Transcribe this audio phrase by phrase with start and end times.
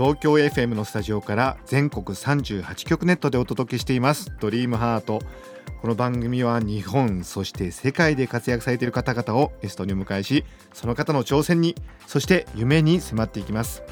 [0.00, 4.32] 東京 FM のスタジオから全国38局ネットでお届けしています。
[4.40, 5.20] ドリームハート。
[5.82, 11.74] この番組は日本そして世界で活躍されている方々をゲストにお迎えしその方の挑戦に
[12.06, 13.82] そして夢に迫っていきます。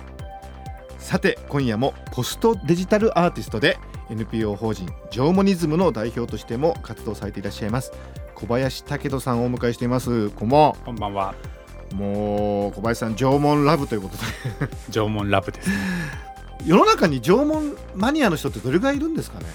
[0.97, 7.93] さて今夜もポストデジタルアーティストで NPO 法人ジョーモニズムの代表としても活動されていらっしゃいます
[8.35, 10.31] 小林武人さんをお迎えしています。
[10.31, 10.77] こんばんは。
[10.87, 11.58] こんばんは。
[11.95, 14.73] もう小林さん縄文ラブということで。
[14.91, 15.77] 縄文ラブですね。
[16.67, 19.47] 世の中に縄文マニアの人ってどれぐらいいるんですかね？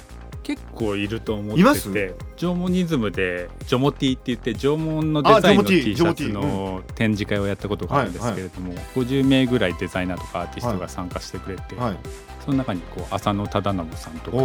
[0.42, 1.90] 結構いると思います？
[1.90, 11.98] ってて、縄文ニズムでジョモティって言って縄文のデザインの T シャツの展示会をやったことがあるんですけれども、50名ぐらいデザイナーとかアーティストが参加してくれて、はい。
[12.44, 14.38] その中にこう浅野忠信さんとか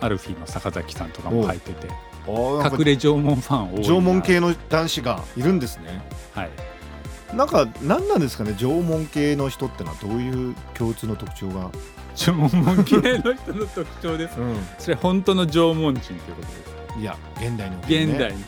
[0.00, 1.88] アルフィーの坂崎さんとかも入ってて
[2.26, 3.86] 隠れ縄文ファン多いな。
[3.86, 6.02] 縄文系の男子がいるんですね。
[6.34, 6.50] はい
[7.34, 11.70] なんか何なんですかね縄文系の人ってのはどういう共通の特徴が、
[12.14, 14.38] 縄文系の人の特徴です。
[14.38, 14.44] う
[14.78, 16.46] それ本当の縄文人ということで
[16.94, 18.12] すん、いや現代においてね。
[18.12, 18.32] 現代。
[18.32, 18.44] に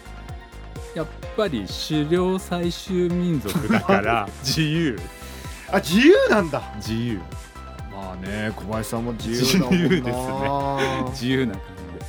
[0.94, 4.98] やっぱり狩猟採集民族だから 自由。
[5.72, 6.62] あ自由なんだ。
[6.76, 7.20] 自由。
[7.92, 9.88] まあね小林さんも自由だもんな。
[9.88, 11.04] 自由ですね。
[11.10, 11.62] 自由な感
[11.92, 12.06] じで。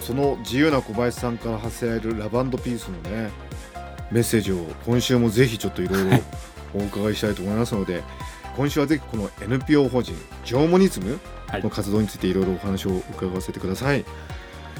[0.00, 3.30] すその自由な小林さんから発せられるラブピースのね
[4.10, 6.18] メッセージを今週もぜひちょっといろいろ
[6.74, 8.02] お伺いしたいと思いますので
[8.56, 11.18] 今週はぜひこの NPO 法人ジョーモニズム
[11.48, 11.62] はい。
[11.62, 14.04] の活動についていろいろお話を伺わせてください。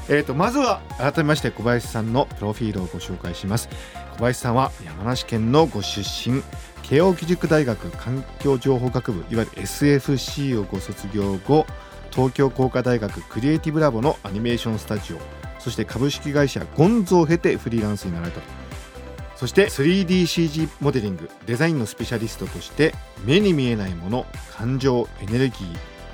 [0.09, 3.69] えー、とまずは改めまして小林さんのプロフィールをご紹介します。
[4.17, 6.43] 小林さんは山梨県のご出身
[6.83, 11.67] 慶應義塾大学環境情報学部いわゆる SFC をご卒業後
[12.13, 15.19] 東京工科大学クリエイティブラボのアニメーションスタジオ
[15.59, 18.47] そして株式会社ゴンゾを経てフリーランスになられたと
[19.37, 24.27] そして 3DCG モデリングデザインのスペシャリストとして目に見えないもの
[24.57, 25.57] 感情エネルギ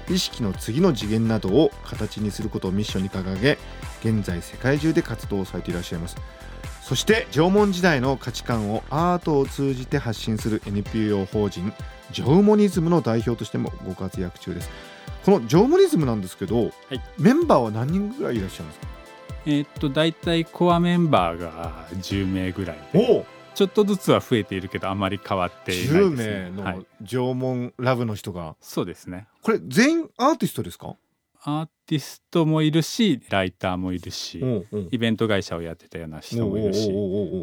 [0.08, 3.58] ー意識の次の次元などを形にすることをミッションに掲げ
[4.04, 6.16] 現在世界中で活動されていらっしゃいます。
[6.82, 11.72] そして縄文時代の価値観をアートを通じて発信する NPO 法人
[12.10, 14.68] ジョーモニズムの代表としてもご活躍中です。
[15.24, 17.00] このジョーモニズムなんですけど、はい。
[17.18, 18.91] メンバーは何人ぐらいいらっしゃるんですか？
[19.46, 29.26] えーっと大体コアメンバーが10名ぐらいでおちょっとずつは増えているけどあまり変わっていない10です、名ねはいの、縄文ラブの人が、そうですね。
[29.42, 30.96] これ全員アーティストですか？
[31.44, 34.88] アーティストもいるしライターもいるしうおう。
[34.92, 36.88] イベント会社をやってたような人もいるし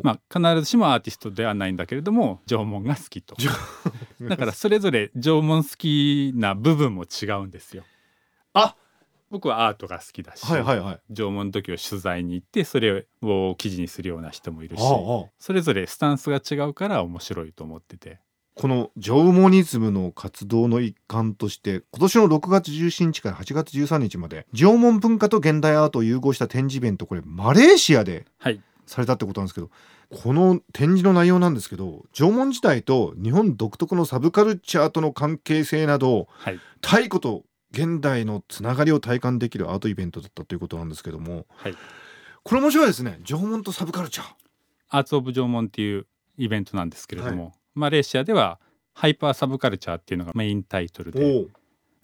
[0.03, 3.35] まあ必ずしもアーティストではないんだけれども縄文が好きと。
[4.29, 7.83] だからそれぞれ縄文好きな部分も違うんですよ。
[7.83, 7.98] あ
[9.29, 10.99] 僕はアートが好きだし、はいはいはい。
[11.13, 14.83] 縄文の時を取材に行ってそれを記事にするような人もいるし
[15.39, 18.19] それぞれスタンスが違うから面白いと思ってて。
[18.55, 28.61] このジョーモニズムの活動の一環として今年の6月17日から8月13日まで縄文文化と現代アートを融合した展示イベントこれマレーシアではい。
[28.85, 29.69] されたってことなんですけど
[30.09, 36.59] この展示の内容なんですけど縄文時代と日本独特のサブカルチャーとの関係性などはい。
[36.81, 41.75] 太古と現代のつながりを体感できるアートイベントだったということなんですけどもはい。
[42.43, 43.19] これ面白いですね。
[43.23, 44.27] 縄文とサブカルチャー。
[44.89, 48.59] アーツ・オブ・縄文っていうイベントなんですけれども、マレーシアでは
[48.93, 51.45] ハイパーサブカルチャーっていうのがメインタイトルで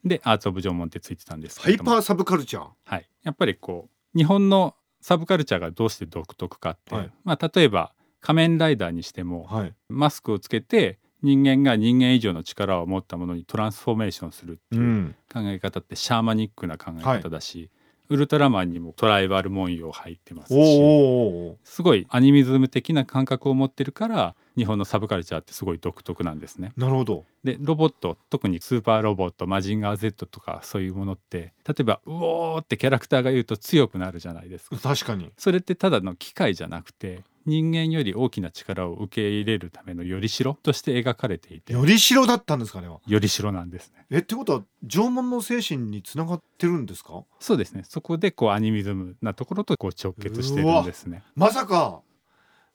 [0.04, 1.92] でアーツ・オブ・縄文ってついてたんですハけれども。
[1.92, 2.68] イパーサブカルチャー？
[2.84, 7.12] はい、やっぱりこう日本のサブカルチャーがどうして独特かって、はい。
[7.24, 9.74] まあ、例えば仮面ライダーにしてもはい。
[9.90, 15.16] マスクをつけて人間が人間以上の力を持ったものにトランスフォーメーションするってういうん。
[15.32, 17.70] 考え方ってシャーマニックな考え方だし、
[18.10, 26.72] ウルトラマンにもトライバル文様入ってますしすごいアニミズム的な感覚を持ってるから日本のサブカルチャーってすごい独特なんですね。
[26.78, 27.26] なるほど。
[27.44, 34.78] でロボット特にスーパーロボットマジンガー Z とかそういうものって例えば「うおー」ってキャラクターが言うと強くなるじゃないですか。
[34.78, 35.32] 確かに。
[35.38, 44.06] それってただの機械じゃなくて人間より大きな力を受け入れるためのよりしろとして描かれていてよりしろだったんですかねよりしろなんですね。
[44.10, 47.24] えってことは縄文の精神につながってるんですか？
[47.40, 47.84] そうですね。
[47.88, 51.24] そこでこうアニミズムなところとこう直結してるんですね。
[51.36, 52.02] まさか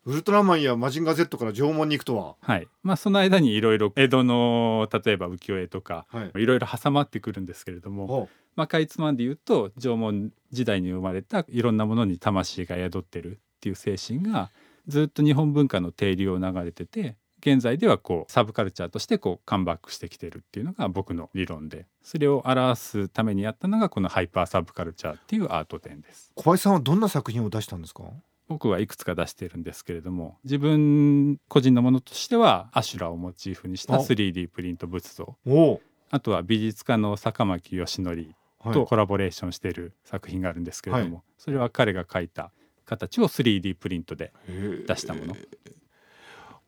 [0.06, 2.37] ウルトラマンやマジンガー Z から縄文に行くとは。
[2.40, 2.66] はい。
[2.82, 6.43] まあ、その間にいろいろ江戸の例えば浮世絵とかはい。
[6.43, 14.51] いろいろ挟まってくるんですけれども、ほまあ、かいつまんで言うと縄文時代に生まれたいろんなものに魂が宿ってるっていう精神が
[14.89, 26.33] ずっと日本文化の定流を流れてて現在ではこうサブカルチャーとしてこうカムバックしてきてるっていうのが僕の理論でそれを表すためにやったのがこのハイパーサブカルチャーっていうアート展です。
[26.37, 28.05] う小林さんはどんな作品を出したんですか？
[28.49, 34.01] 僕はいくつか出しているんですけれども自分個人のものとしてはアシュラをモチーフにしたあ。
[34.01, 35.37] 3D プリント仏像
[36.11, 38.09] あとは美術家の坂巻義則
[38.59, 42.53] はいとコラボレーションしている作品があるんですけれども、はそれは彼が描いた
[42.90, 44.32] 形を 3D プリントで
[44.87, 45.37] 出したもの、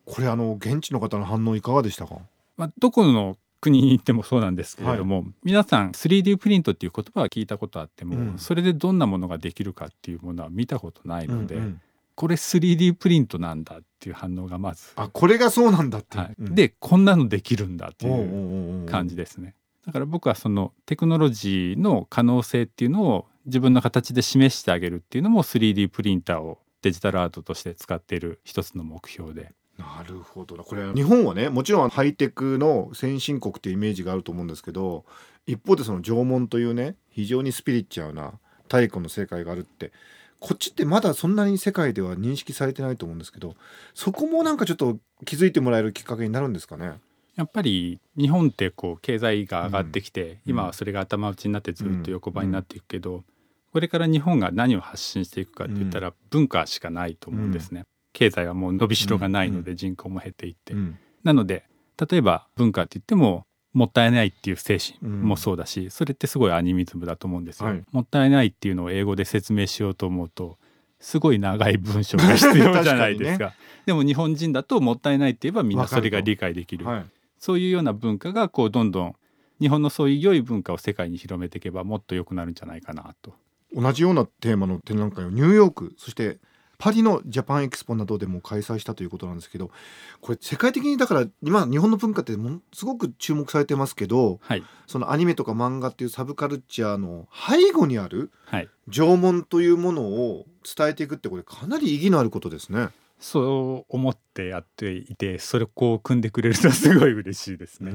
[0.05, 2.15] これあの現地の方の反応いかがでしたか？
[2.55, 8.37] まあ、どこの国に行ってもそうなんですけれども、皆さん 3D プリントっていう言葉は聞いたことあっても、うん。
[8.37, 11.81] それでどんなものができるかっていうものは見たことないので、うんうん
[12.15, 16.35] これ 3D プリントなんだっていう反応がまず、あこれがそうなんだって、はい。
[16.39, 16.53] うん。
[16.53, 18.85] でこんなのできるんだっていう。
[18.87, 19.55] 感じですね。
[19.87, 29.51] だから僕はそのテクノロジーの可能性っていうのを自分の形で示してあげるっていうのも 3D プリンターをデジタルアートとして使っている一つの目標で。
[29.77, 30.63] なるほどな。
[30.63, 35.03] これ日本はねもちろんハイテクの先進国っていうイメージがあると思うんですけど
[35.47, 39.91] 一方でその縄文というね非常にスピリチュアルな太古の世界があるって
[40.39, 43.55] こっちってまだそんなに世界では認識されてないと思うんですけど
[43.93, 46.93] そこもなんかちょっと気づいてもらえるきっかけになるんですかね？
[47.35, 53.23] やっぱり日本ってこう経済が上がってきて、うん今はそれが頭打ちになってずっと横ばいになっていくけど、
[53.73, 57.85] これから日本が何を発信していくかって言ったら文化しかないと思うんですね。
[58.13, 60.99] 経済はもう伸びしろがないので人口も減っていって、うん。
[61.23, 61.65] なので
[61.99, 67.83] 例えば文化って言ってももったいないっていう精神もそうだし、それってすごいアニミズムだと思うんですよ、はい。
[67.91, 70.59] もったいないっていうのを英語で説明しようと思うと
[70.99, 73.53] すごい長い文章が必要じゃないですか。
[73.87, 76.85] でも日本人だともったいないって言えばみんなそれが理解できる。
[76.85, 77.05] はい。
[77.39, 79.15] そういうような文化がこうどんどん
[79.59, 83.33] 日本のそういう良い文化を世界に広めていけばもっと良くなるんじゃないかなと
[83.75, 86.39] 同じようなテーマの展覧会をニューヨークそして
[86.83, 89.71] パリのジャパンエキスポなどでも開催したということなんですけど
[90.19, 94.63] これ世界的にだから今日本の文化ってものすごく注目されてますけどはい。
[94.85, 98.69] そのアニメとか漫画っていうサブカルチャーの背後にあるはい。
[98.89, 102.89] 縄文というものを伝えていくってこれかなり意義のあることですね。
[103.17, 107.91] そう思ってやっていてそれをこう組んでくれるとすごい嬉しいですね。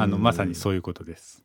[0.00, 1.44] あのまさにそういうことです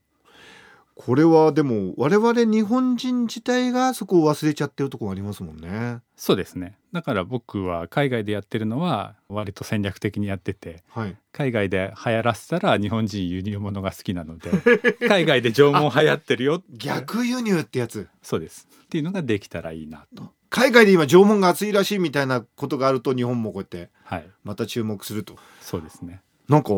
[1.01, 6.00] これはでも我々日本人自体がそこを忘れちゃってるところありますもんね。
[6.18, 11.16] そうですねだから僕は海外でやってるのは割と戦略的にやっててはい。
[11.31, 14.51] 海外で流行らせたら日本人輸入物が好きなので
[15.07, 18.10] 海外で縄文流行ってるよ逆輸入ってやつ。
[18.22, 25.38] そうですっていうのができたらいいなと海外で今縄文が熱いらしいみたいなことがあると日本もこうやってはいまた注目すると。
[25.62, 26.72] そうですねなんか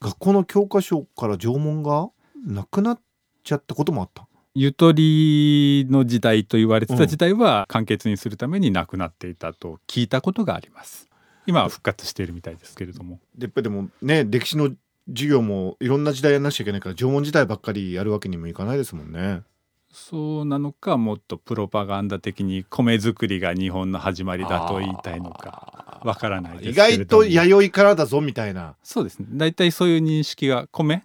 [0.00, 2.10] 学校の教科書から縄文が
[2.44, 3.00] なくなっ
[3.48, 4.26] ちゃったこともあった。
[4.54, 11.08] ゆとりの時代と言われてた時代は簡潔にするためになくなっていたと聞いたことがあります
[11.46, 14.70] 今は復活しているみたいですけれどもでやっぱりでもね歴史の
[15.08, 19.42] 授業もいろんな時代やんなくちゃいけないから縄文時代ばっかりやるわけにもいかないですもんね。
[19.90, 28.74] そうなのかもっとプロパガンダ的に米作りが日本の始まりだと言いたいのかわからないです意けれども外と弥生からだぞみたいな。
[28.82, 31.02] そうですね大体そういう認識が米うん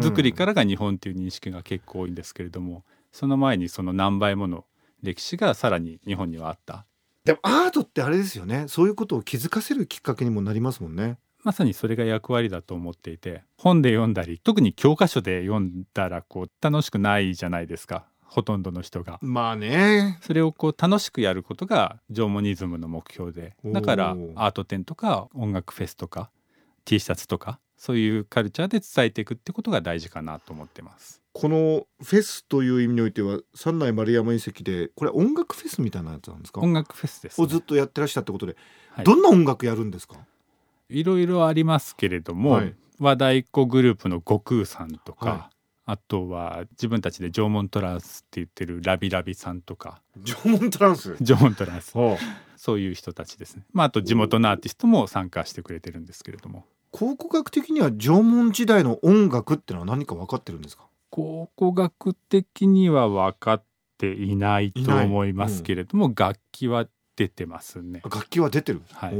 [0.00, 4.64] 作りからが日本っていう認識が結構多いんですけれどもその前にその何倍もの
[5.02, 6.86] 歴史がさらに日本にはあった
[7.24, 11.18] でもアートってあれですよねそういうことを気づかせるきっかけにもなりますもんね。
[11.44, 19.18] まさにそれが役割だと思っていて本で読んだり特に教科書で読んだらこう楽しくないじゃないですかほとんどの人が。
[19.20, 20.18] まあね。
[20.22, 26.30] それをこう楽しくやることが縄文ニズムの目標でだからアート展とか音楽フェスとか
[26.84, 31.20] T シャツとかそういうカルチャーで伝えていくってことが大事かなと思ってます。
[31.32, 36.60] このフェスという意味においては三内丸山遺跡でこれ音楽フェスみたいなやつなんですか？
[36.60, 37.44] 音楽フェスです、ね。
[37.44, 38.54] をずっとやってらっしゃったことで、
[38.90, 39.04] はい。
[39.04, 40.14] どんな音楽やるんですか？
[40.90, 42.72] いろいろありますけれども、はい。
[43.00, 45.50] 和太鼓グループの悟空さんとか、は
[45.84, 50.00] あとは自分たちで縄文トランスって言ってるラビラビさんとか。
[50.22, 51.16] 縄文トランス？
[51.20, 51.98] 縄文トランス。
[51.98, 52.16] はあ。
[52.56, 60.84] そういう人たちですね、まあ、あと地元のアーティストも参加してくれてるんですけれども考古学的には縄文時代の音楽ってのは何か分かってるんですか？
[61.10, 63.64] 考古学的には分かっ
[63.98, 68.02] ていないと思いますけれども、楽器は出てますね。
[68.04, 68.82] 楽器は出てる？
[68.92, 69.12] はい。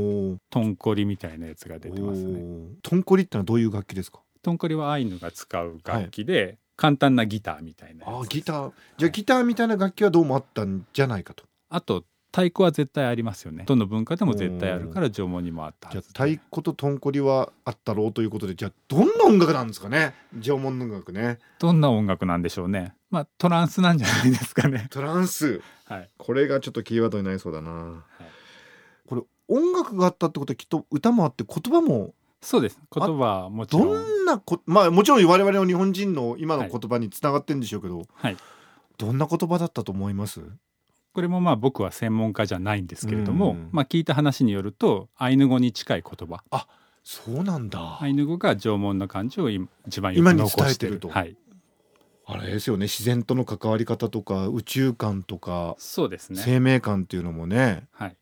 [0.50, 2.42] トンコリみたいなやつが出てますね。
[2.82, 4.20] トンコリってのはどういう楽器ですか？
[4.42, 8.72] トンコリはアイヌが使う楽器で、簡単なギターみたいなあーギター。
[8.98, 11.44] じゃあギターみたいな楽器はどうもあったんじゃないかと。
[11.70, 13.64] あと太鼓は絶対ありますよね。
[13.66, 20.14] どの文化でも絶対あるから縄文にもあったはじゃあず太鼓ととんこりはあったろうということでじゃあどんな音楽なんですかね？
[20.40, 21.38] 縄文の音楽ね。
[21.58, 22.94] どんな音楽なんでしょうね。
[23.10, 24.86] まあトランスなんじゃないですかね。
[24.90, 25.60] トランス。
[25.84, 26.10] はい。
[26.16, 28.02] これがちょっとキーワードになりそうだな、
[29.06, 32.78] これ音楽があったってことはきっと歌もあって言葉もそうです。
[32.94, 34.22] 言葉はもちどろん。
[34.22, 38.36] んなこまあもちろん我々の日本人の今の言葉につながってるんでしょうけど、はい。
[38.96, 40.40] どんな言葉だったと思います？
[41.12, 46.42] これもまあ僕は専門家じゃないんですけれども、うんまあ聞いた話によるとアイヌ語に近い言葉。
[47.04, 50.64] そうなんだ、アイヌ語が縄文の漢字を今一番よく残してる。
[50.64, 51.36] 伝えてるとはい。
[52.24, 52.84] あれですよね。
[52.84, 56.40] 自然との関わり方とか宇宙観とか、そうですね。
[56.40, 57.88] 生命観っていうのもね。
[57.90, 58.16] はい。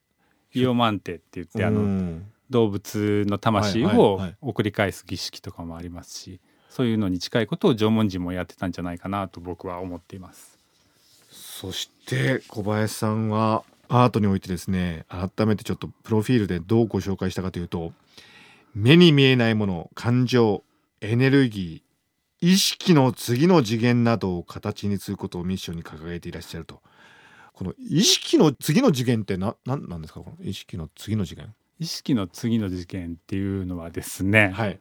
[0.55, 2.27] イオマンテって言ってあうのん。
[2.49, 4.37] 動物の魂はいはいをはい。
[4.41, 10.59] 送り返す儀式とかもありますしそういうのに近いことを縄文人もやってたんじゃないかなと僕は思っています
[11.61, 17.93] そして小林さんはアートにおいてですね改めてちょっとプロフィールでどうご紹介したかというと
[18.75, 20.63] 目に見えないもの感情
[21.03, 26.81] エネルギー意識の次の次元などを形にすることをミッションに掲げていらっしゃると。
[27.53, 30.21] この意識の次の次元ってななんですか？
[30.21, 31.53] この意識の次の次元？
[31.79, 34.81] 意識の次の事件っていうのはですね、はい。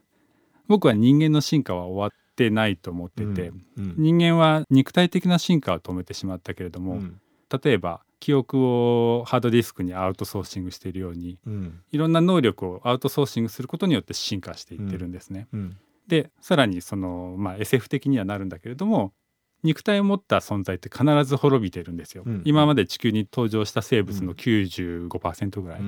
[0.69, 7.19] 僕は人間の進化は終わってないと思ってて、うん人間は肉体的な進化を止めてしまったけれども、うん。
[7.63, 11.81] 例えば記憶をハードディスクにアウトソーシングしているようにうん。
[11.91, 15.47] いろんな能力をアウトソーシングすることによって進化していってるんですね。
[15.51, 15.77] うん。
[16.07, 19.13] でさらにその、まあ、SF 的にはなるんだけれども
[19.61, 22.23] 肉体を持った存在って必ず滅びてるんですよ。
[22.25, 22.41] うん。
[22.45, 25.81] 今まで地球に登場した生物の95%ぐらい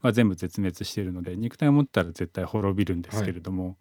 [0.00, 3.76] は全部絶滅しているので肉体を持ったら絶対滅びるんですけれども、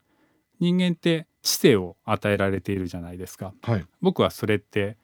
[0.60, 3.54] 人間って知性を与えられているじゃないですか。
[3.62, 3.86] はい。
[4.02, 4.98] 僕はそれって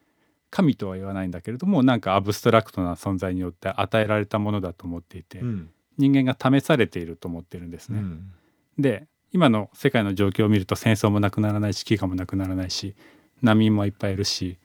[0.50, 5.70] 神とは言わないんだけれどもなんかアブストラクトな存在によって与えられたものだと思っていて、うん。
[5.98, 7.98] 人間が試されていると思ってるんですね。
[7.98, 8.32] うん。
[8.78, 12.94] で今の世界の状況を見ると戦争もなくならないし飢餓もなくならないし
[13.42, 14.58] 難民もいっぱいいるし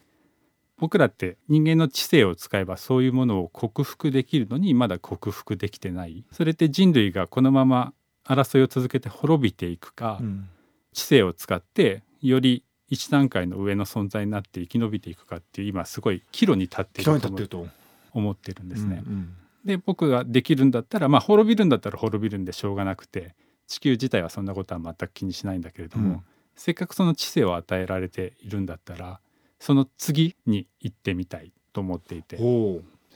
[0.78, 6.24] 僕らって人間の知性を使えばそういうものを克服できるのにまだ克服できてない。
[6.32, 7.92] それって人類がこのまま
[8.24, 10.48] 争いを続けて滅びていくか、うん
[10.92, 17.66] 知性を使ってより一段階の上の存在になって生き延びていくかっていう今すごい岐路に立っていると
[18.12, 19.02] 思ってるんですね。
[19.06, 23.36] うんで僕ができるんだったらまあ滅びるんだったら滅びるんでしょうがなくて
[23.68, 29.20] 地球自体はそんなことは全く気にしないんだけれども、うんせっかくその知性を与えられているんだったら
[29.58, 32.36] その次に行ってみたいと思っていて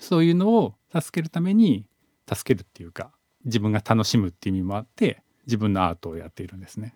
[0.01, 1.87] そういうのを助けるために
[2.33, 3.11] 助けるっていうか
[3.45, 6.95] 自分が楽しむっていう意味もあって自分のアートをやっているんですね。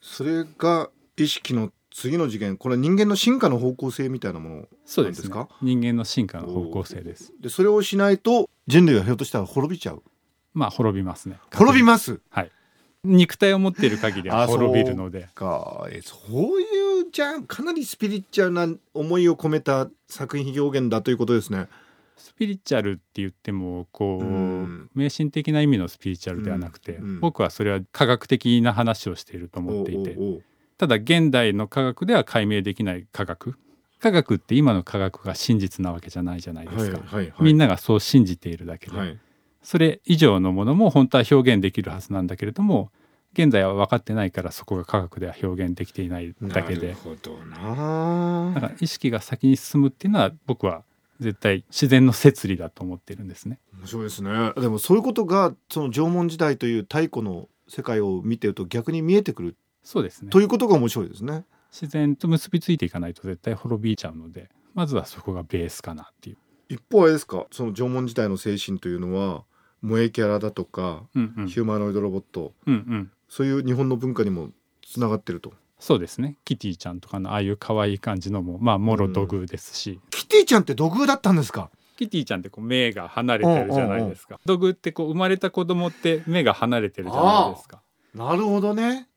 [0.00, 7.32] それが意識の次の次元これは人間の進化の方向性みたいなものそうですねなんですか人間の進化の方向性です。
[7.40, 10.02] でそれをしないと人類はひょっとしたら滅びちゃう
[10.54, 11.38] まあ滅びますね。
[11.54, 12.20] 滅びます？
[12.30, 12.50] はい。
[13.02, 15.28] 肉体を持っている限りは滅びるので。
[15.34, 21.66] かえそういうじゃあかなりスピリチュアルな思いを込めた作品表現だということですね
[22.20, 24.90] スピリチュアルって言ってもこう、うん。
[24.94, 27.04] 迷信的な意味のスピリチュアルではなくて、うん。
[27.04, 27.20] うん。
[27.20, 30.16] 僕はそれは科学的な話をしていると思っていて
[30.78, 33.56] ただ現代の科学では解明できない科学。
[33.98, 37.34] 科学って今の科学が真実なわけじゃないじゃないですか、はいはいはい。
[37.40, 39.18] みんながそう信じているだけで、はい。
[39.62, 42.90] それ以上のものも本当は表現できるはずなんだけれども
[43.32, 46.88] 現在は分かってないからそこが科学では表現できていないだけで。
[46.88, 48.52] なるほどな。
[48.54, 50.82] だから意識が先に進むっていうのは僕は
[51.20, 53.60] 絶対自然の摂理だと思ってるんですね。
[53.78, 54.52] 面白いですね。
[54.56, 59.56] でもそういうことがその縄文時代という太古の世界を見てると逆に見えてくる。
[59.82, 60.30] そうですね。
[60.30, 61.44] ということが面白いですね。
[61.70, 66.36] 自然と結びついていかないと絶対滅びちゃうのでまずはそこがベースかなっていう。
[66.68, 67.46] 一方あれですか？
[67.50, 69.44] その縄文時代の精神というのは
[69.82, 71.48] 萌えキャラだとか、うんうん。
[71.48, 72.54] ヒューマノイドロボット。
[72.66, 73.10] うんうん。
[73.28, 74.50] そういう日本の文化にも
[74.82, 76.36] つながってるとそうですね。
[76.44, 81.70] キティちゃんとかのああいう可愛い感じのもまあもろ土偶ですし、キティちゃんって土偶だったんですか？
[81.96, 84.38] キティちゃんってこう目が離れてるじゃないですか。
[84.46, 87.82] 土偶ってこう生まれた子供って目が離れてるじゃないですか。
[88.14, 89.08] なるほどね。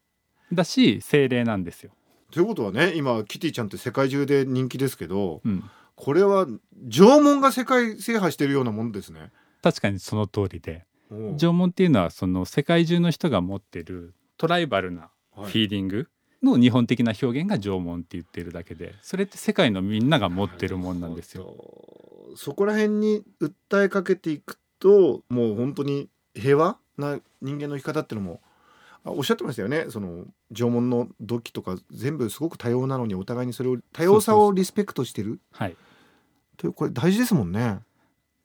[0.51, 1.91] だし精霊なんですよ、
[2.31, 5.63] ということはね今キティちゃんって世界中で人気ですけどうん、
[5.95, 6.47] これは
[6.87, 9.31] 縄文が世界制覇してるようなもんですね。
[9.61, 10.85] 確かにその通りで。
[11.37, 15.51] 縄文っていうのはその世界中の人が持ってるトライバルなはい。
[15.51, 16.07] フィーリング
[16.43, 21.43] の日本的な表現が縄文って言ってるだけでそれって世界のみんなが持ってるもんなんですよ。
[21.43, 28.41] よそこら辺に訴えかけていくともう本当に平和な人間の生き方っていうのも
[29.05, 29.85] あおっしゃってましたよね。
[29.89, 35.39] その縄文の土器とか全部すごく多様なのにお互いにそれを多様さをリスペクトしてる。
[35.51, 35.75] はい、
[36.57, 37.79] というこれ大事ですもんね。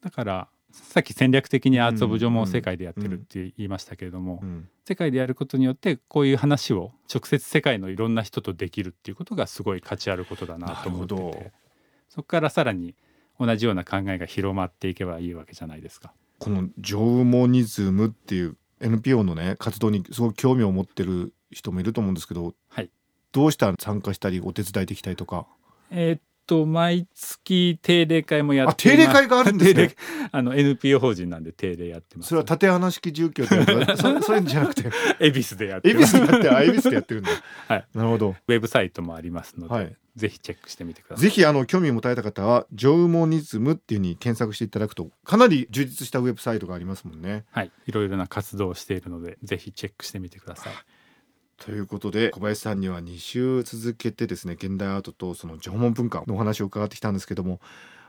[0.03, 4.69] だからさっき戦略的にアーツ・オブ・縄文を世界でやってるって言いましたけれども、うん。
[4.87, 11.53] 世界でやることによってこういう話を直接世界のいろんな人とできるっていうことがすごい価値あることだなと思ってて
[12.09, 12.95] そこからさらに
[13.39, 16.13] 同じような考えが広まっていけばいいわけじゃないですか。
[16.39, 22.91] この縄文ニズムっていう NPO のね活動にすごく興味を持ってる人もいると思うんですけどはい。
[23.33, 25.47] どうしたら参加したりお手伝いできたりとか？
[25.91, 29.95] えーっと毎月定例会もやってあ定例会があるんですね。
[30.33, 32.31] あの NPO 法人なんで定例やってます。
[32.31, 33.65] それは縦穴式住居でや
[33.97, 34.91] そそういうんじゃなくて。
[35.21, 37.31] 恵比寿でやって恵比寿でやってあ恵比寿でやってるんだ。
[37.69, 37.87] はい。
[37.95, 38.35] なるほど。
[38.49, 39.95] ウェブサイトもありますので、はい。
[40.17, 41.23] ぜひチェックしてみてください。
[41.25, 47.45] ぜひあの興味を持たれた方は縄文ニズムっていうふうに検索していただくとかなり充実したウェブサイトがありますもんね。
[47.51, 47.71] はい。
[47.87, 50.73] いろいろな活動をしているのでぜひチェックしてみてください
[51.59, 57.61] ということで小林さんには2週続けてですね現代アートとその縄文文化のお話を伺ってきたんですけども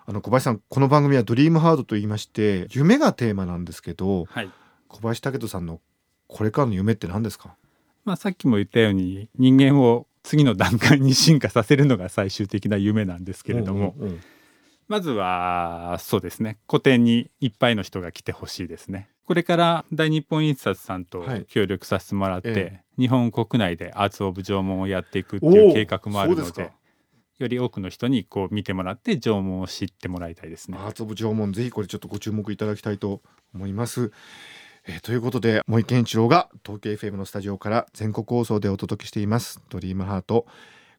[0.05, 4.49] あの小林さんこの番組は「ドリームハードと言いまして夢がテーマなんですけどはい。
[4.87, 5.81] 小林武人さんの
[6.27, 7.55] これからの夢って何ですか？
[8.05, 14.21] まあ、さっきも言ったように人間を次の段階に進化させるのが最終的な夢なんですけれども、うんうんうん。
[14.87, 16.57] まずはそうですね。
[16.65, 21.45] 個展にいっぱいの人が来てほしいですねこれから大日本印刷さんとはい。
[21.45, 26.71] 協力させてもらって、え日本国内でアーツ・オブ・縄文をやっていくっていう計画もあるので
[27.37, 30.79] より多くの人にこう見てもらって縄文を知ってもらいたいですね。
[30.79, 33.21] アーツ・オブ・縄文ぜひこれちょっとご注目いただきたいと
[33.53, 34.11] 思います。
[34.87, 40.47] えーということで森健一郎が東京 FM のスタジオから全国放送でお届けしています「ドリームハート。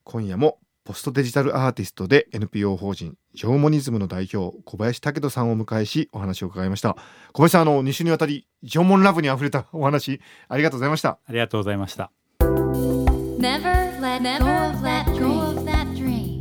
[0.04, 0.60] 今夜も
[0.90, 6.96] ポストデジタルアーティストで NPO 法人ジョーモニズムの代表小林武人さんをお迎えしお話を伺いました
[7.32, 16.40] 小林さんあの2週にわたり縄文ラブにあふれたお話ありがとうございましたありがとうございました Never let go of that dream.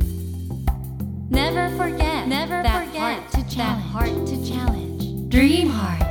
[1.30, 3.84] Never forget Never that heart to challenge.
[3.92, 5.28] heart to challenge.
[5.28, 6.10] Dream heart.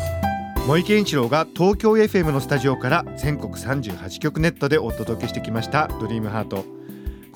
[0.66, 6.79] 森健一郎が東京 FM のスタジオから全国38局ネットでお届けしてきました「ドリームハート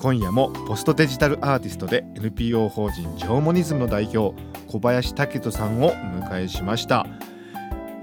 [0.04, 7.06] 今夜もポストデジタルアーティストで NPO 法人ジョーモニズムの代表小林武人さんをお迎えしました。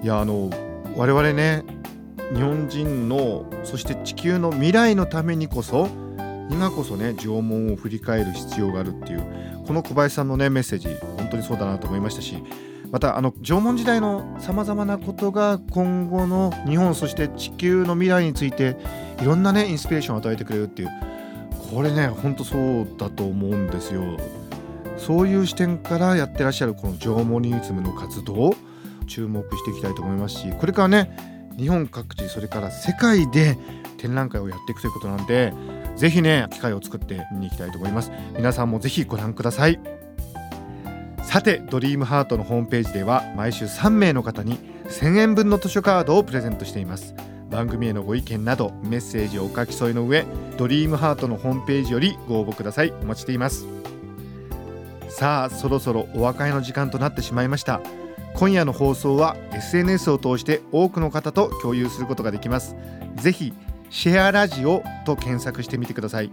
[0.02, 0.50] いやあの
[0.96, 1.64] 我々ね
[2.34, 5.90] 日本人のそして地球の未来のためにこそ
[6.50, 12.36] 今こそね縄文を振り返る必要があるっていうこの小林さんのねメッセージ本当にそうだなと思いましたし
[12.90, 18.76] またあの縄文時代のさまざまなことが今後の日本そして地球の未来について
[19.22, 20.90] いろんなねインスピレーションを与えてくれるっていう
[21.72, 24.04] これね本当そうだと思うんですよ。
[24.98, 28.54] そういう視点からやってらっしゃるこの縄文ニズムの活動
[29.08, 33.58] 注目していきたいと思いますしこれからね日本各地それから世界で
[33.98, 35.54] 展覧会をやっていくということなんで
[35.96, 38.12] ぜひね機会を作って見に行きたいと思います。
[38.36, 39.80] 皆さんもぜひご覧ください。
[41.24, 47.16] さてドリームハートのホームページでは毎週3名の方に1000円分の図書カードをプレゼントしています。
[47.52, 50.26] 番組へのご意見などメッセージをお書き添えの上
[50.58, 52.94] ドリームハートのホームページよりご応募ください。
[53.02, 53.68] お待ちしています。
[55.10, 57.82] さあそろそろお別れの時間となってしまいました。
[58.34, 62.76] 今夜の放送は SNS を通して多くの方と共有することができます。
[63.18, 63.54] ぜひ
[63.90, 66.32] シェアラジオと検索してみてください。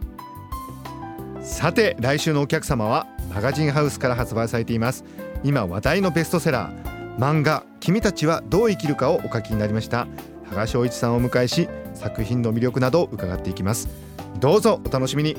[1.42, 5.04] さて来週のお客様はマガジンハウスから発売されています。
[5.42, 10.06] 今話題のベストセラー漫画君たちはどう生きるかをお書きになりました。
[10.58, 13.88] 羽賀翔一さんをお迎えし作品の魅力などを伺っていきます。
[14.40, 15.36] どうぞお楽しみに。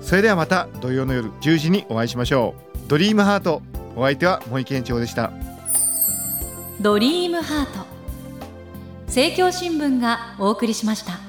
[0.00, 2.88] それではまた土曜の夜10時にお会いしましょう。
[2.88, 3.62] ドリームハート
[3.96, 5.32] お相手は森健一郎でした。
[6.80, 7.86] ドリームハート。
[9.06, 11.23] 政教新聞がお送りしました。